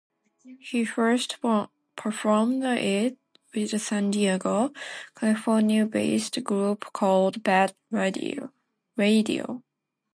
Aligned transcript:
He 0.57 0.83
first 0.83 1.37
performed 1.95 2.63
it 2.63 3.19
with 3.53 3.71
a 3.71 3.77
San 3.77 4.09
Diego, 4.09 4.73
California-based 5.15 6.43
group 6.43 6.91
called 6.91 7.43
Bad 7.43 7.75
Radio. 7.91 8.51